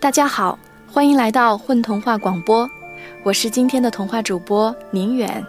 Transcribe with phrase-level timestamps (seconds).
[0.00, 2.70] 大家好，欢迎来到混童话广播，
[3.24, 5.44] 我是今天的童话主播宁远，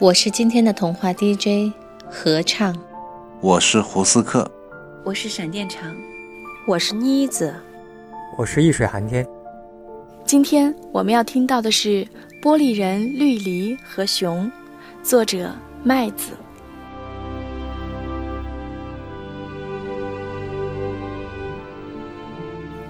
[0.00, 1.72] 我是今天的童话 DJ
[2.10, 2.76] 合唱，
[3.40, 4.50] 我是胡斯克，
[5.04, 5.94] 我是闪电长，
[6.66, 7.54] 我是妮子，
[8.36, 9.24] 我是易水寒天。
[10.24, 11.88] 今天我们要听到的是
[12.42, 14.46] 《玻璃人绿篱和熊》，
[15.04, 15.48] 作者
[15.84, 16.32] 麦子。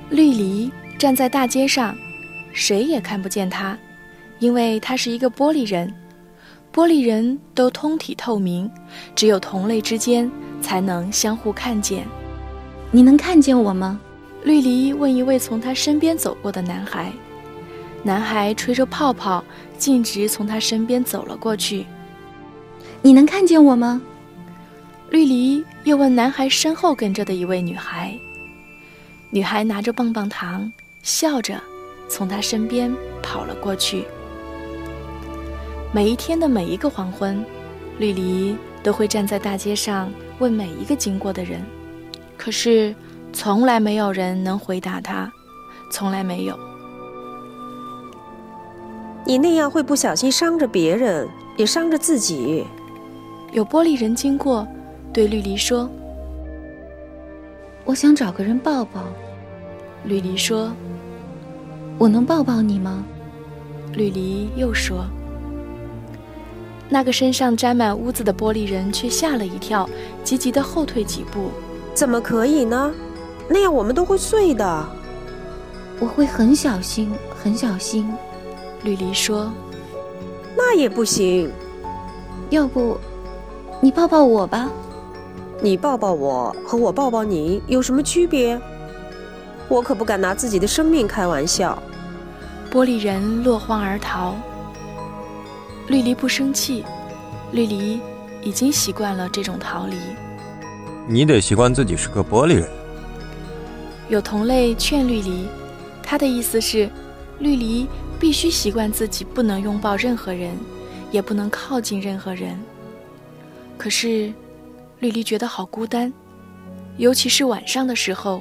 [0.09, 0.71] 绿篱
[1.03, 1.99] 站在大街上，
[2.53, 3.77] 谁也看不见他，
[4.39, 5.93] 因为他是一个玻璃人。
[6.73, 8.71] 玻璃人都通体透明，
[9.13, 10.31] 只有同类之间
[10.61, 12.07] 才能相互看见。
[12.93, 13.99] 你能看见我吗？
[14.45, 17.11] 绿篱问一位从他身边走过的男孩。
[18.05, 19.43] 男孩吹着泡泡，
[19.77, 21.85] 径直从他身边走了过去。
[23.01, 24.01] 你能看见我吗？
[25.11, 28.17] 绿篱又问男孩身后跟着的一位女孩。
[29.31, 30.73] 女孩拿着棒棒糖，
[31.03, 31.61] 笑着
[32.09, 34.05] 从他身边跑了过去。
[35.93, 37.45] 每一天的每一个黄昏，
[37.99, 41.61] 绿篱都会站在大街上问每一个经过的人，
[42.39, 42.95] 可是
[43.33, 45.31] 从来没有人能回答他，
[45.91, 46.59] 从来没有。
[49.25, 52.65] 你那样会不小心伤着别人，也伤着自己。
[53.53, 54.67] 有玻璃人经过，
[55.13, 55.89] 对绿篱说。
[57.85, 59.03] 我想找个人抱抱，
[60.05, 60.73] 绿篱说
[61.99, 63.05] ：“我能抱抱你吗？”
[63.95, 65.05] 吕离又说
[66.89, 69.89] ：“那个身上沾满污渍的玻璃人却吓了一跳，
[70.25, 71.51] 急急地后退几步。
[71.95, 72.93] 怎么可以呢？
[73.49, 74.89] 那样我们都会碎的。
[76.01, 78.11] 我会很小心，很小心。”
[78.83, 79.53] 吕离说
[80.57, 81.51] ：“那也不行，
[82.51, 82.97] 要不
[83.81, 84.71] 你抱抱我吧。”
[85.63, 88.61] 你抱抱我和我抱抱你有什么区别？
[89.69, 91.81] 我可不敢拿自己的生命开玩笑。
[92.71, 94.35] 玻璃人落荒而逃。
[95.89, 96.85] 绿篱不生气，
[97.53, 98.01] 绿篱
[98.43, 99.97] 已经习惯了这种逃离。
[101.07, 102.69] 你得习惯自己是个玻璃人。
[104.09, 105.49] 有同类劝绿篱，
[106.03, 106.89] 他的意思是，
[107.39, 107.89] 绿篱
[108.21, 110.57] 必须习惯自己不能拥抱任何人，
[111.11, 112.59] 也不能靠近任何人。
[113.77, 114.33] 可是。
[115.01, 116.13] 绿篱觉得好孤单，
[116.97, 118.41] 尤其是晚上的时候。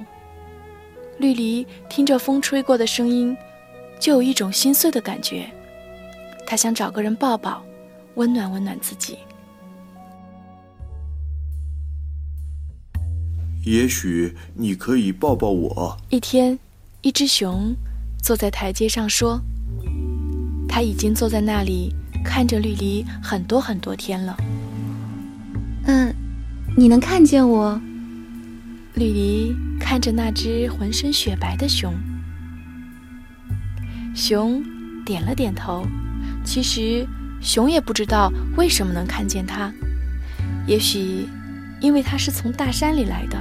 [1.21, 3.37] 绿篱听着风吹过的声音，
[3.99, 5.49] 就有一种心碎的感觉。
[6.45, 7.63] 他想找个人抱抱，
[8.15, 9.19] 温暖温暖自己。
[13.63, 15.97] 也许你可以抱抱我。
[16.09, 16.57] 一天，
[17.01, 17.75] 一只熊
[18.21, 19.39] 坐在台阶上说
[20.67, 21.95] ：“他已经坐在那里
[22.25, 24.35] 看着绿篱很多很多天了。”
[25.85, 26.13] 嗯。
[26.77, 27.79] 你能看见我？
[28.93, 31.93] 绿篱看着那只浑身雪白的熊，
[34.13, 34.61] 熊
[35.05, 35.85] 点了点头。
[36.43, 37.07] 其实
[37.41, 39.71] 熊也不知道为什么能看见它，
[40.67, 41.27] 也许
[41.79, 43.37] 因为它是从大山里来的，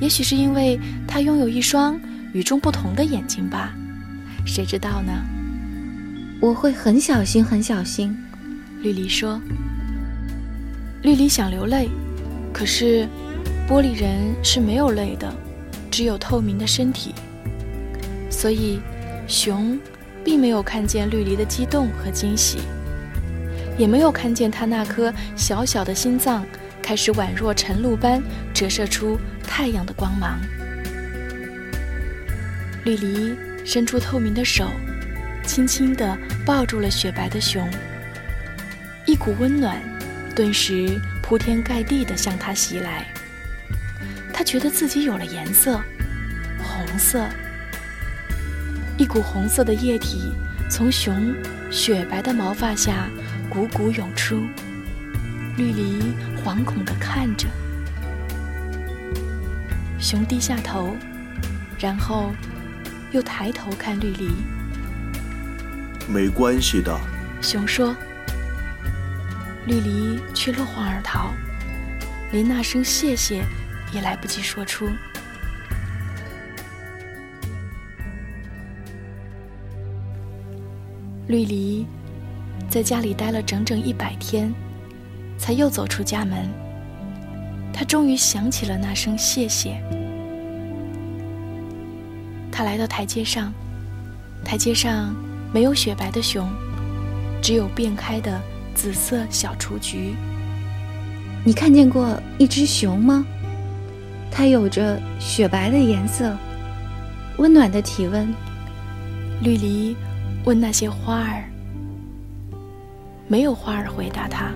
[0.00, 2.00] 也许是因为它拥有一双
[2.32, 3.74] 与众不同的眼睛吧，
[4.46, 5.12] 谁知道呢？
[6.40, 8.16] 我会很小心，很小心。
[8.80, 9.40] 绿篱说。
[11.02, 11.88] 绿篱想流泪。
[12.52, 13.08] 可是，
[13.72, 15.32] 玻璃人是没有泪的，
[15.90, 17.14] 只有透明的身体。
[18.28, 18.78] 所以，
[19.26, 19.80] 熊
[20.22, 22.58] 并没有看见绿篱的激动和惊喜，
[23.78, 26.44] 也没有看见他那颗小小的心脏
[26.82, 28.22] 开始宛若晨露般
[28.52, 30.38] 折射出太阳的光芒。
[32.84, 33.34] 绿篱
[33.64, 34.66] 伸出透明的手，
[35.46, 37.66] 轻轻地抱住了雪白的熊，
[39.06, 39.80] 一股温暖
[40.36, 41.00] 顿时。
[41.22, 43.06] 铺天盖地地向他袭来，
[44.42, 45.80] 他觉得自己有了颜色，
[46.58, 47.28] 红色。
[48.98, 50.32] 一股红色的液体
[50.68, 51.32] 从熊
[51.70, 53.08] 雪白的毛发下
[53.48, 54.44] 汩汩涌出，
[55.56, 56.12] 绿篱
[56.44, 57.46] 惶恐地看着。
[60.00, 60.96] 熊低下头，
[61.78, 62.32] 然后
[63.12, 64.32] 又抬头看绿篱。
[66.08, 66.92] 没关系的，
[67.40, 67.94] 熊说。
[69.68, 71.32] 绿篱却落荒而逃，
[72.32, 73.44] 连那声谢谢
[73.92, 74.88] 也来不及说出。
[81.28, 81.86] 绿篱
[82.68, 84.52] 在家里待了整整一百天，
[85.38, 86.48] 才又走出家门。
[87.72, 89.80] 他终于想起了那声谢谢。
[92.50, 93.52] 他来到台阶上，
[94.44, 95.14] 台阶上
[95.52, 96.48] 没有雪白的熊，
[97.42, 98.40] 只有遍开的。
[98.74, 100.14] 紫色小雏菊。
[101.44, 103.22] 你看见过一只熊吗？
[104.34, 106.34] 它有着雪白的颜色，
[107.36, 108.32] 温暖的体温。
[109.42, 109.94] 绿篱
[110.44, 111.44] 问那些花儿，
[113.28, 114.50] 没有花儿回答他。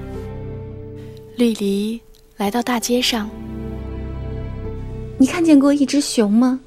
[1.36, 2.00] 绿篱
[2.38, 3.28] 来到大街上，
[5.18, 6.58] 你看见过一只熊吗？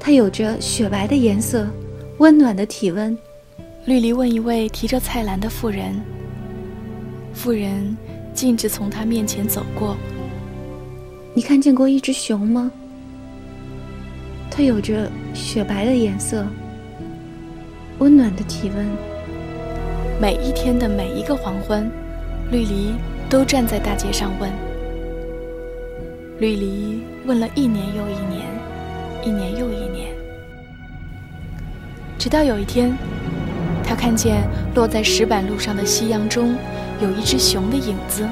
[0.00, 1.68] 它有着雪白的颜色，
[2.18, 3.16] 温暖的体温。
[3.86, 6.00] 绿篱问一位提着菜篮的妇人，
[7.34, 7.94] 妇人
[8.32, 9.96] 径直从他面前走过。
[11.36, 12.70] 你看见过一只熊吗？
[14.48, 16.46] 它有着雪白的颜色，
[17.98, 18.86] 温暖的体温。
[20.20, 21.90] 每一天的每一个黄昏，
[22.52, 22.94] 绿篱
[23.28, 24.48] 都站在大街上问。
[26.38, 28.46] 绿篱问了一年又一年，
[29.24, 30.14] 一年又一年，
[32.16, 32.96] 直到有一天，
[33.82, 36.56] 他看见落在石板路上的夕阳中
[37.02, 38.24] 有一只熊的影子。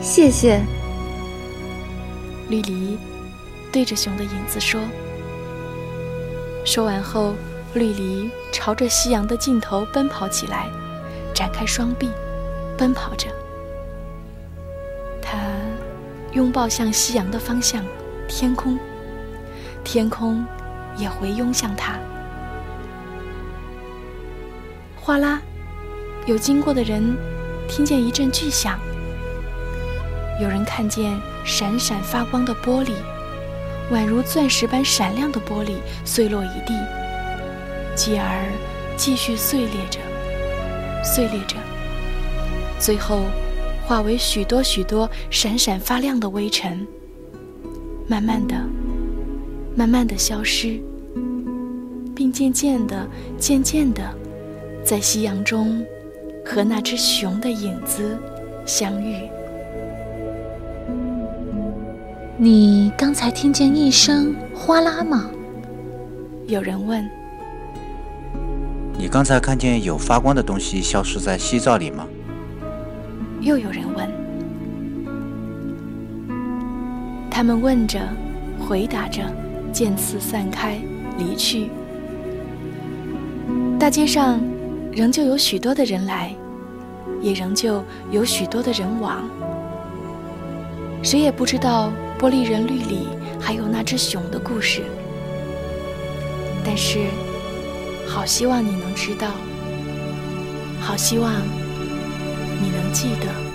[0.00, 0.62] 谢谢。
[2.48, 2.98] 绿篱
[3.72, 4.80] 对着熊的影子说。
[6.64, 7.34] 说完后，
[7.74, 10.68] 绿篱朝着夕阳的尽头奔跑起来，
[11.34, 12.10] 展开双臂，
[12.76, 13.28] 奔跑着。
[15.22, 15.38] 他
[16.32, 17.84] 拥抱向夕阳的方向，
[18.28, 18.78] 天空，
[19.84, 20.44] 天空
[20.96, 21.98] 也回拥向他。
[24.96, 25.40] 哗啦，
[26.26, 27.16] 有经过的人
[27.68, 28.78] 听见一阵巨响。
[30.40, 31.16] 有人看见
[31.46, 32.90] 闪闪发光的玻璃，
[33.92, 36.74] 宛如钻石般闪亮的玻璃碎落一地，
[37.94, 38.50] 继而
[38.96, 40.00] 继续碎裂着，
[41.04, 41.56] 碎裂着，
[42.80, 43.22] 最后
[43.86, 46.84] 化为许多许多闪闪发亮的微尘，
[48.08, 48.56] 慢慢的、
[49.76, 50.80] 慢慢的消失，
[52.14, 53.06] 并渐渐的、
[53.38, 54.02] 渐渐的，
[54.84, 55.86] 在夕阳中
[56.44, 58.18] 和那只熊的影子
[58.66, 59.14] 相遇。
[62.38, 65.30] 你刚才听见一声哗啦吗？
[66.46, 67.02] 有人问。
[68.98, 72.06] 你刚才看见有发光的东西消失在夕照里吗？
[73.40, 74.06] 又有人问。
[77.30, 77.98] 他们问着，
[78.60, 79.22] 回答着，
[79.72, 80.78] 渐次散开，
[81.16, 81.70] 离去。
[83.78, 84.38] 大街上
[84.92, 86.34] 仍旧有许多的人来，
[87.22, 89.24] 也仍旧有许多的人往。
[91.02, 91.90] 谁也不知道。
[92.18, 93.08] 玻璃人绿里
[93.38, 94.82] 还有那只熊的故事，
[96.64, 97.06] 但是，
[98.08, 99.28] 好希望你能知道，
[100.80, 101.32] 好希望
[102.60, 103.45] 你能记得。